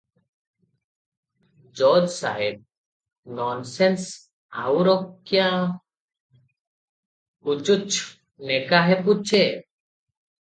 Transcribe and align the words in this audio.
ଜଜ୍ 1.81 2.07
ସାହେବ 2.13 3.35
-"ନନ୍ସେନ୍ସ! 3.35 4.07
ଆଉର 4.63 4.95
କ୍ୟା 5.33 5.45
ପୁଚ୍ଛ୍ 7.51 8.01
ନେକା 8.53 8.81
ହେ 8.89 8.99
ପୁଚ୍ଛେ। 9.05 9.43